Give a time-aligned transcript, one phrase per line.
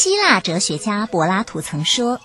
[0.00, 2.20] 希腊哲学家柏拉图曾说：“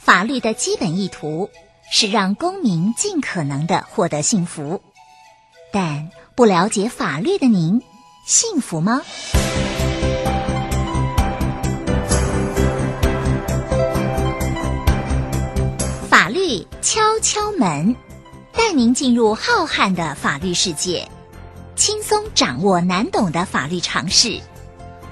[0.00, 1.50] 法律的基本意图
[1.92, 4.80] 是让公民尽可能的获得幸福。”
[5.70, 7.82] 但不了解法律的您，
[8.24, 9.02] 幸福吗？
[16.08, 17.96] 法律敲敲门，
[18.54, 21.06] 带您进入浩瀚的法律世界，
[21.76, 24.40] 轻松掌握难懂的法律常识，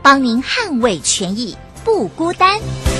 [0.00, 1.54] 帮您捍卫权益。
[1.84, 2.91] 不孤单。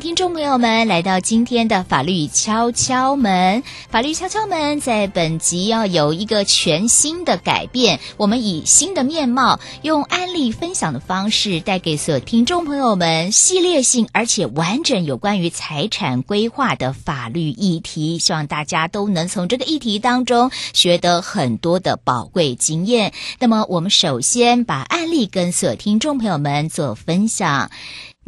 [0.00, 3.64] 听众朋友们来到今天的法律敲敲门。
[3.90, 18.18] 法律敲敲门在本集要有一个全新的改变，我们以新的面貌，用案例分享的方式，带给所有听众朋友们系列性而且完整有关于财产规划的法律议题。
[18.18, 23.12] 希望大家都能从这个议题当中学得很多的宝贵经验。
[23.40, 27.70] 那么，我们首先把案例跟所有听众朋友们做分享。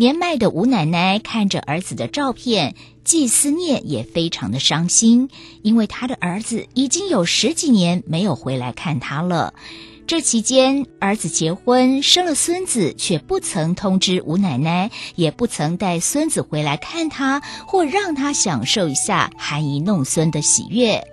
[0.01, 5.29] 年迈的吴奶奶看着儿子的照片，既思念也非常的伤心，
[5.61, 9.53] 因为她的儿子已经有十几年没有回来看她了。
[10.07, 21.05] 这期间，儿子结婚生了孙子，却不曾通知吴奶奶，也不曾带孙子回来看她，或让她享受一下含饴弄孙的喜悦。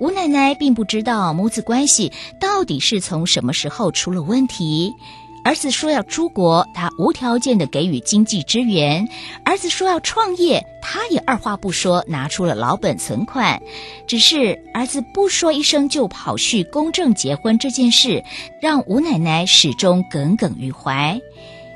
[0.00, 4.92] 吴奶奶并不知道母子关系到底是从什么时候出了问题。
[5.44, 9.06] 儿子说要出国，他无条件的给予经济支援；
[9.44, 13.60] 儿子说要创业，他也二话不说拿出了老本存款。
[14.06, 18.24] 只是儿子不说一声就跑去公证结婚这件事，
[18.62, 21.20] 让吴奶奶始终耿耿于怀。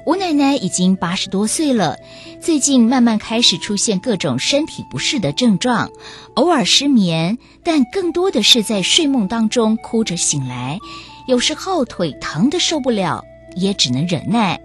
[0.07, 1.99] 吴奶奶已经八十多岁了，
[2.41, 5.91] 最近慢慢开始出现各种身体不适的症状，
[6.37, 10.79] 偶尔失眠，但更多的是在睡梦当中哭着醒来，
[11.27, 13.23] 有时候腿疼的受不了。
[13.59, 14.61] 也只能忍耐，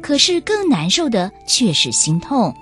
[0.00, 2.54] 可是更难受的却是心痛。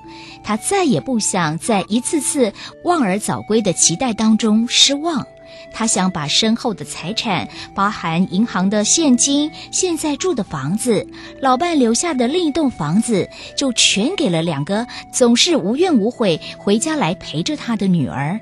[0.44, 2.52] 他再也不想在一次次
[2.84, 5.26] 望而早归的期待当中失望。
[5.74, 11.06] 他想把身后的财产，包含银行的现金、现在住的房子、
[11.40, 18.38] 老伴留下的另一栋房子，就全给了两个总是无怨无悔回家来陪着他的女儿。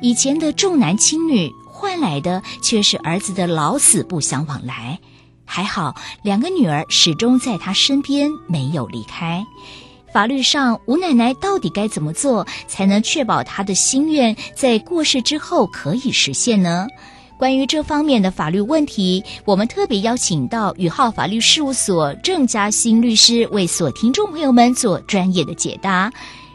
[0.00, 4.98] 以前的重男轻女换来的，却是儿子的老死不相往来。
[5.54, 9.44] 还好，两个女儿始终在她身边，没有离开。
[10.10, 16.86] 法律上，吴奶奶到底该怎么做，才能确保她的心愿在过世之后可以实现呢？
[17.36, 26.10] 关于这方面的法律问题，我们特别邀请到宇浩法律事务所郑嘉欣律师，为所听众朋友们做专业的解答。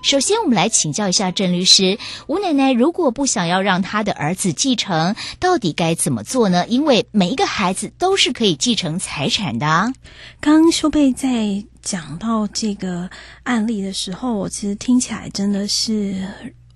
[0.08, 6.66] 首先，我们来请教一下郑律师，吴奶奶如果不想要让她的儿子继承，到底该怎么做呢？
[6.70, 9.66] 因为每一个孩子都是可以继承财产的。
[10.40, 13.10] 刚刚修贝在讲到这个
[13.44, 16.16] 案例的时候，我其实听起来真的是。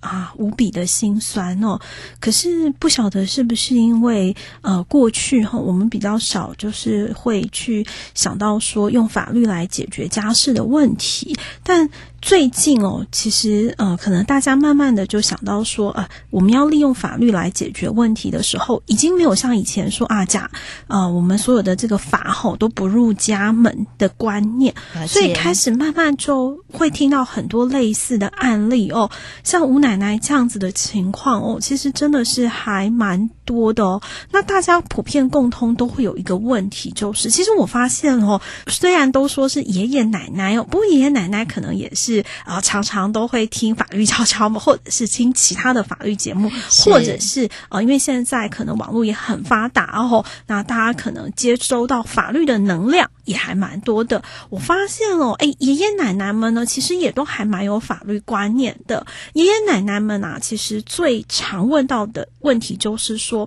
[0.02, 1.80] 啊，无比的心酸哦！
[2.20, 11.88] 可是不晓得是不是因为呃过去哈，我们比较少就是会去想到说用法律来解决家事的问题，但。
[12.22, 20.50] 最近哦，其实呃，可能大家慢慢的就想到说，呃，我们要利用法律来解决问题的时候，已经没有像以前说啊，假
[20.88, 24.74] 呃，我们所有的这个法吼都不入家门的观念，
[25.08, 29.10] 所以开始慢慢就会听到很多类似的案例哦，
[29.44, 34.02] 像吴奶奶这样子的情况哦，其实真的是还蛮多的哦。
[34.32, 42.02] 那大家普遍共通都会有一个问题，就是其实我发现哦，虽然都说是爷爷奶奶哦，不过爷爷奶奶可能也是。
[42.12, 46.52] 是啊，常常都会听法律敲敲门，或者是听其他的法律节目，
[46.84, 54.24] 或者是啊、呃，因为现在可能网络也很发达，哦那大家可能接收到法律的能量也还蛮多的。
[54.50, 59.06] 我发现哦，哎，爷爷奶奶们呢，其实也都还蛮有法律观念的。
[59.34, 63.41] 爷爷奶奶们啊，其实最常问到的问题就是说，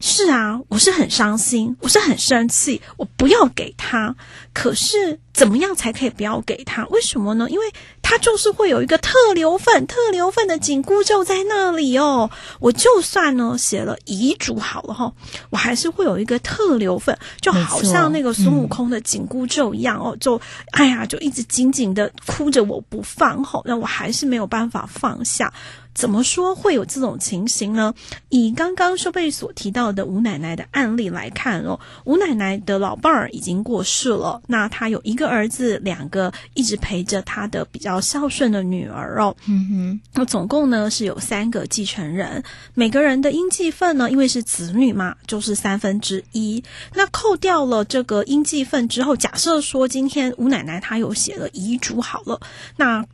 [0.00, 4.14] 是啊，我是很伤心，我是很生气，我不要给他，
[4.52, 5.18] 可是。
[5.32, 6.84] 怎么样才可以不要给他？
[6.88, 7.48] 为什么呢？
[7.48, 7.64] 因为
[8.02, 12.28] 他就是会有一个特留份、特留份的紧箍咒在那里哦。
[12.58, 15.10] 我就算呢写了遗嘱好了哈，
[15.48, 20.14] 我还是会有一个特留份，就好像那个孙悟空的紧箍咒一样哦。
[20.20, 20.38] 就
[20.72, 25.50] 哎呀，就一直紧紧的箍着我不放吼，那我还是没有办法放下。
[25.92, 27.92] 怎么说会有这种情形呢？
[28.28, 39.36] 以刚刚修贝所提到的吴奶奶的案例来看哦，吴奶奶的老伴儿已经过世了，那她有一个儿子，两个一直陪着她的比较孝顺的女儿哦。
[39.46, 42.42] 嗯哼，那总共呢是有三个继承人，
[42.74, 46.62] 每个人的应继份呢，因为是子女嘛，就是三分之一。
[46.94, 52.40] 那扣掉了这个应继份之后，假设说今天吴奶奶她有写了遗嘱好了，
[52.76, 53.04] 那。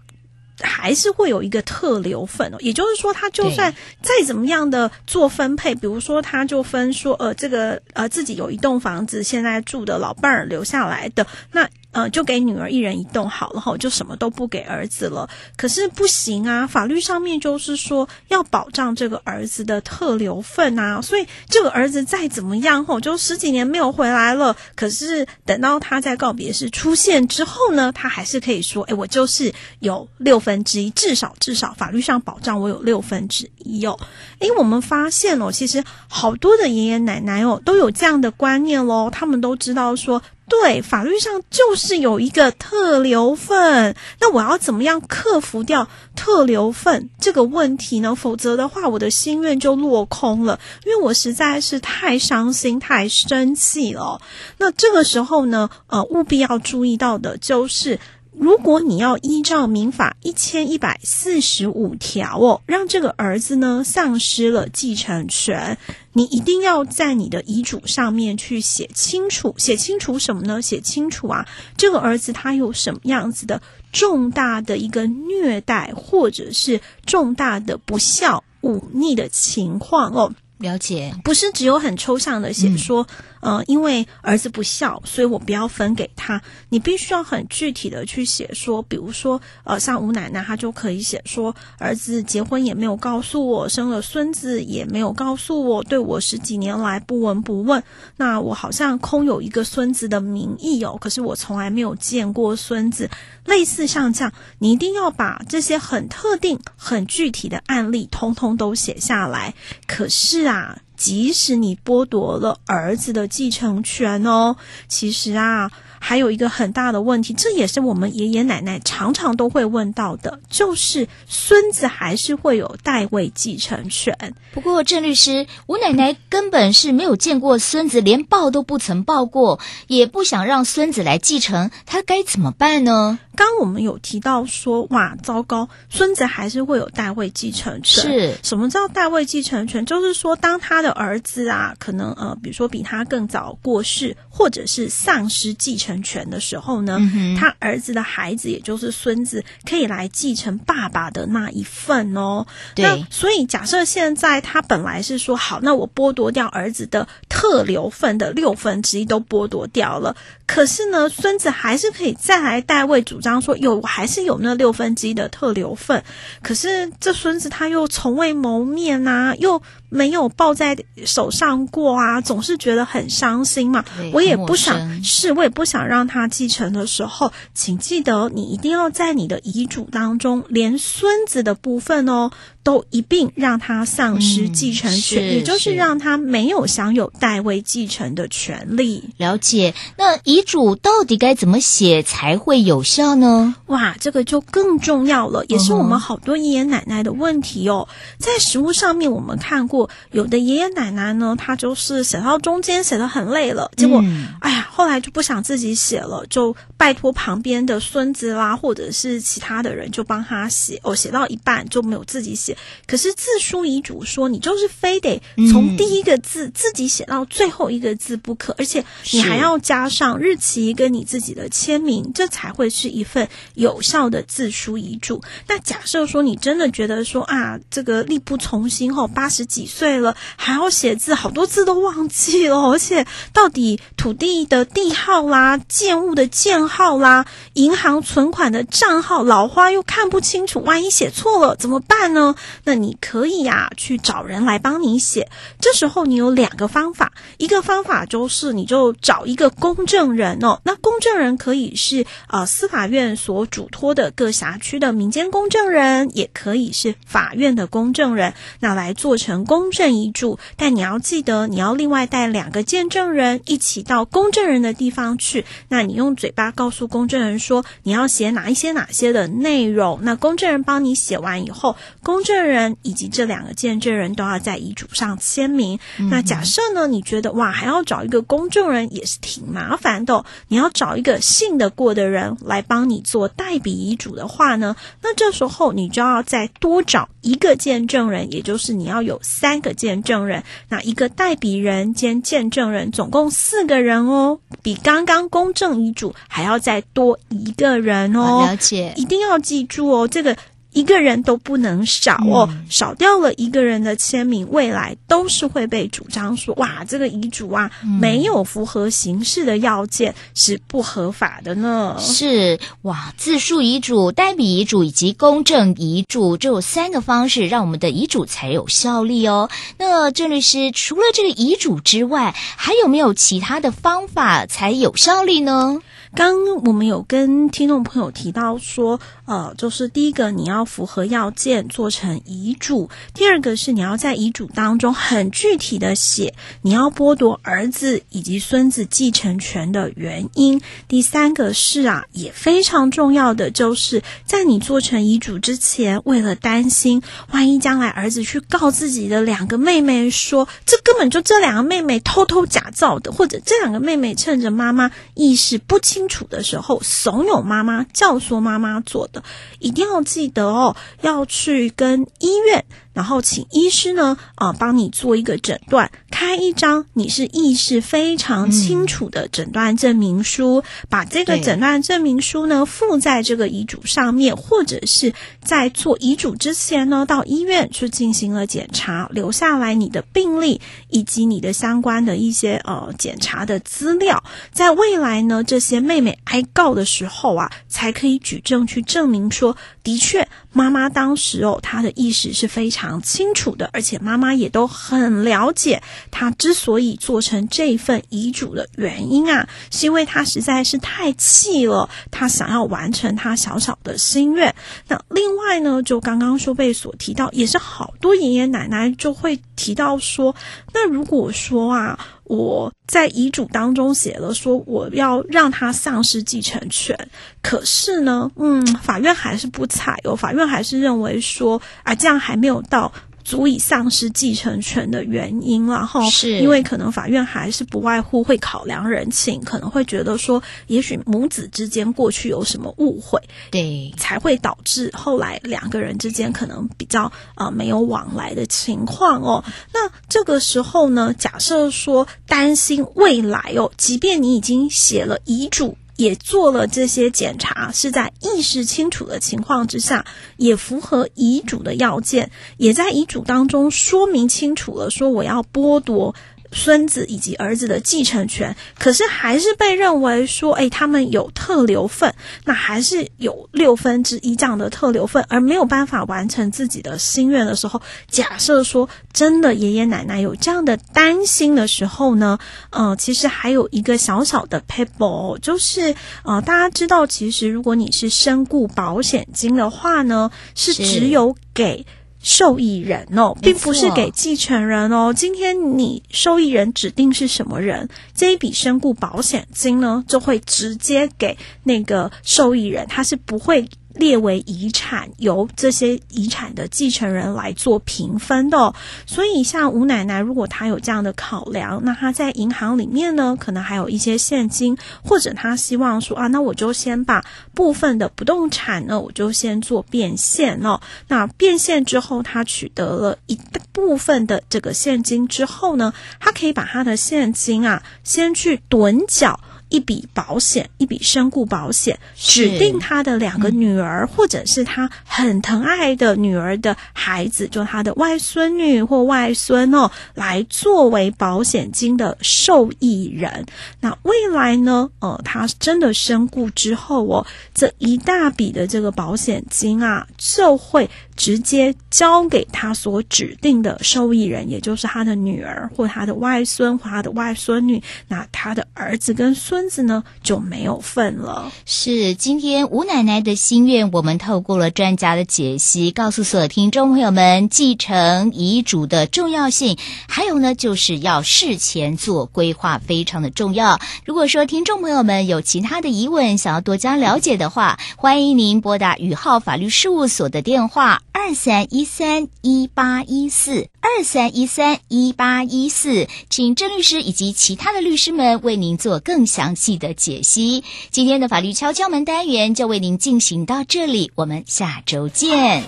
[0.60, 11.68] 还是会有一个特留份哦，也就是说，他就算再怎么样的做分配，比如说，他就分说，呃，这个呃自己有一栋房子，现在住的老伴儿留下来的那。
[11.96, 15.26] 呃，就给女儿一人一栋好了哈，就什么都不给儿子了。
[15.56, 21.00] 可是不行啊，法律上面就是说要保障这个儿子的特留份啊。
[21.00, 24.54] 所以这个儿子再怎么样吼，就十几年没有回来了。
[24.74, 33.98] 可是等到他在告别式出现之后呢，他还是可以说，哎，我就是有六分之一，至少至少法律上保障我有六分之一哟。
[34.40, 40.22] 哎，我们发现哦，其实好多的爷爷奶奶哦都有这样的观念喽，他们都知道说。
[40.48, 48.14] 对，法律上就是有一个特留份，那我要怎么样克服掉特留份这个问题呢？
[48.14, 54.20] 否则的话，我的心愿就落空了，因为我实在是太伤心、太生气了。
[54.58, 57.98] 那这个时候呢，呃，务必要注意到的就是。
[58.38, 65.78] 如果你要依照民法一千一百四十五条哦，让这个儿子呢丧失了继承权，
[66.16, 70.62] 你一定要在你的遗嘱上面去写清楚，写清楚什么呢？
[70.62, 71.46] 写清楚啊，
[71.76, 73.60] 这个儿子他有什么样子的
[73.92, 80.32] 重大的一个虐待，或者是重大的不孝忤逆的情况哦。
[80.58, 83.06] 了解，不是只有很抽象的写说。
[83.10, 83.16] 嗯
[83.46, 86.42] 呃，因为儿子不孝，所以我不要分给他。
[86.68, 97.80] 你必须要很具体的去写说，比如说，呃，像吴奶奶，她就可以写说，儿子结婚也没有告诉我，生了孙子也没有告诉我，对我十几年来不闻不问。
[98.16, 103.08] 那我好像空有一个孙子的名义哦，可是我从来没有见过孙子。
[103.44, 109.54] 类似像这样，你一定要把这些很特定、很具体的案例通通都写下来。
[109.86, 110.55] 可是啊。
[110.56, 114.56] 大即使你剥夺了儿子的继承权哦，
[114.88, 115.70] 其实啊，
[116.00, 124.34] 还有一个很大的问题，这也是我们爷爷奶奶常常都会问到的，就是孙子还是会有代位继承权。
[124.52, 133.18] 不过郑律师，我奶奶根本是没有见过孙子，连抱都不曾抱过，也不想让孙子来继承，她该怎么办呢？
[133.34, 138.02] 刚我们有提到说，哇，糟糕，孙子还是会有代位继承权。
[138.02, 139.84] 是，什么叫代位继承权？
[139.84, 152.46] 就是说，当他的儿子啊，可能呃，比如说比他更早过世，或者是丧失继承权的时候呢，嗯、他儿子的孩子，也就是孙子，可以来继承爸爸的那一份哦。
[152.74, 152.84] 对。
[152.84, 160.16] 那所以假设现在他本来是说好，那我剥夺掉儿子的特留份的六分之一都剥夺掉了，
[160.46, 163.42] 可是呢，孙子还是可以再来代位主张。
[163.42, 166.02] 说有，我还是有那六分之一的特留份，
[166.42, 173.84] 可是这孙子他又从未谋面呐、啊，又没有抱在手上过啊，总是觉得很伤心嘛。
[174.12, 182.30] 我也不想是，我也不想让他继承的时候，请记得你一定要在你的遗嘱当中，连孙子的部分哦。
[182.66, 189.10] 都一并让他丧失继承权，嗯、也就是让他没有享有代位继承的权利。
[189.18, 193.54] 了解，那遗嘱到底该怎么写才会有效呢？
[193.68, 197.88] 哇，这个就更重要了，也是我们好多爷爷奶奶的问题哦。
[197.88, 210.78] 嗯、在实物上面，我们看过有的爷爷奶奶呢，他就是写到中间写的很累了，结果，嗯、哎呀，后来就不想自己写了，就拜托旁边的孙子啦，或者是其他的人就帮他写。
[210.82, 212.54] 哦，写到一半就没有自己写。
[212.86, 225.22] 可是自书遗嘱说，你就是非得从第一个字自己写到最后一个字不可，而且你还要加上日期跟你自己的签名，这才会是一份有效的自书遗嘱。
[225.46, 242.34] 那假设说你真的觉得说啊，这个力不从心后，八十几岁了还要写字，好多字都忘记了，而且到底土地的地号啦、建物的建号啦、银行存款的账号、老花又看不清楚，万一写错了怎么办呢？
[242.64, 245.30] 那你可以呀、去找人来帮你写。
[245.60, 246.92] 这时候你有两个方。
[246.96, 260.38] 法，一个方法就是你就找一个公证人哦，那公证人可以是呃司法院所嘱托的各辖区的民间公证人，也可以是法院的公证人，那来做成公证遗嘱。
[260.56, 265.44] 但你要记得，你要另外带两个见证人一起到公证人的地方去。
[265.68, 275.78] 那你用嘴巴告诉公证人说你要写哪一些哪些的内容，那公证人帮你写完以后，公证人以及这两个见证人都要在遗嘱上签名。
[275.98, 298.46] 嗯、那假设呢，你觉得哇，还要找一个公证人也是挺麻烦的，你要找一个信得过的人来帮你做代笔遗嘱的话呢，那这时候你就要再多找一个见证人，也就是你要有三个见证人，那一个代笔人兼见证人，总共四个人哦，比刚刚公证遗嘱还要再多一个人哦。
[298.46, 300.36] 了解，一定要记住哦，这个。
[300.76, 311.96] 一个人都不能少哦，嗯、少掉了一个人的签名，未来都是会被主张说，哇，这个遗嘱啊，嗯、没有符合形式的要件，是不合法的呢。
[311.98, 319.48] 是哇，自述遗嘱、代笔遗嘱以及公证遗嘱，这有三个方式，让我们的遗嘱才有效力哦。
[319.78, 325.80] 那郑律师，除了这个遗嘱之外，还有没有其他的方法才有效力呢？
[326.16, 336.32] 刚我们有跟听众朋友提到说，呃，就是第一个你要符合要件做成遗嘱，第二个是你要在遗嘱当中很具体的写
[336.62, 356.05] 你要剥夺儿子以及孙子继承权的原因，第三个是啊，也非常重要的就是在你做成遗嘱之前，为了担心万一将来儿子去告自己的两个妹妹说，这根本就这两个妹妹偷偷假造的，或者这两个妹妹趁着妈妈意识不清。
[356.06, 359.24] 清楚的时候，怂恿妈妈、教唆妈妈做的，
[359.58, 362.64] 一定要记得哦，要去跟医院。
[362.96, 375.12] 然后请医师呢，啊，帮你做一个诊断，开一张你是意识非常清楚的诊断证明书，嗯、把这个诊断证明书呢附在这个遗嘱上面，或者是
[375.44, 390.26] 在做遗嘱之前呢，到医院去进行了检查，留下来你的病历以及你的相关的一些呃检查的资料，在未来呢，这些妹妹挨告的时候啊，才可以举证去证明说，的确。
[390.56, 404.54] 妈妈当时哦，她的意识是非常清楚的，而且妈妈也都很了解，她之所以做成这份遗嘱的原因啊，是因为她实在是太气了，她想要完成她小小的心愿。
[404.88, 410.34] 那另外呢，就刚刚说被所提到，也是好多爷爷奶奶就会提到说，
[410.72, 411.98] 那如果说啊。
[412.28, 417.08] 我在遗嘱当中写了说我要让他丧失继承权，
[417.40, 422.92] 可是呢，嗯，法院还是不采哦，法院还是认为说啊，这样还没有到。
[423.26, 437.02] 足以丧失继承权的原因，然后是因为可能法院还是不外乎会考量人情，可能会觉得说，也许母子之间过去有什么误会，对，才会导致后来两个人之间可能比较
[437.34, 439.42] 啊、呃、没有往来的情况哦。
[439.74, 445.76] 那这个时候呢，假设说担心未来哦，即便你已经写了遗嘱。
[445.96, 450.04] 也做了这些检查，是在意识清楚的情况之下，
[450.36, 456.14] 也符合遗嘱的要件，也在遗嘱当中说明清楚了，说我要剥夺。
[456.56, 472.38] 孙子以及儿子的继承权，可是还是被认为说，哎，他们有特留份，那还是有六分之一这样的特留份，而没有办法完成自己的心愿的时候，假设说真的爷爷奶奶有这样的担心的时候呢，
[472.70, 475.94] 呃，其实还有一个小小的撇步，就是
[476.24, 480.86] 呃，大家知道，其实如果你是身故保险金的话呢，是。
[480.86, 481.84] 只有给。
[482.26, 485.14] 受益人哦，并不是给继承人哦。
[485.14, 493.68] 今天你受益人指定是什么人，这一笔身故保险金呢，就会直接给那个受益人，他是不会。
[493.96, 498.74] 列为遗产，由这些遗产的继承人来做平分的哦。
[499.06, 507.24] 所以，像吴奶奶，如果她有这样的考量，那她在银行里面呢，可能还有一些现金，或者她希望说啊，那我就先把
[507.54, 510.80] 部分的不动产呢，我就先做变现哦。
[511.08, 513.38] 那变现之后，她取得了一
[513.72, 519.40] 部分的这个现金之后呢，她可以把她的现金啊，先去趸缴。
[519.76, 533.44] 一笔保险，一笔身故保险，指定他的两个女儿，嗯、或者是他很疼爱的女儿的孩子，就他的外孙女或外孙哦，来作为保险金的受益人。
[533.80, 534.88] 那未来呢？
[535.00, 547.82] 呃，他真的身故之后哦，这一大笔的这个保险金啊，就会直接交给他所指定的受益人，也就是他的女儿或他的外孙或他的外孙女。
[548.08, 549.34] 那他的儿子跟
[549.68, 551.50] 子呢，就没有份了。
[551.64, 563.78] 是今天吴奶奶的心愿，我们透过了专家的解析，告诉所有听众朋友们，继承遗嘱的重要性，还有呢，就是要事前做规划，非常的重要。
[564.04, 580.64] 如果说听众朋友们有其他的疑问，想要多加了解的话，欢迎您拨打宇浩法律事务所的电话二三一三一八一四二三一三一八一四，请郑律师以及其他的律师们为您做更详细的解析。
[580.90, 585.62] 今天的法律敲敲门单元就为您进行到这里，我们下周见。